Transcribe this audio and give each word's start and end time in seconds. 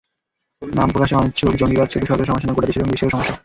নাম 0.61 0.87
প্রকাশে 0.89 1.13
অনিচ্ছুকজঙ্গিবাদ 1.15 1.87
শুধু 1.89 2.05
সরকারের 2.05 2.29
সমস্যা 2.29 2.47
না, 2.47 2.55
গোটা 2.55 2.67
দেশের 2.67 2.81
এবং 2.81 2.91
বিশ্বেরও 2.91 3.13
সমস্যা। 3.15 3.35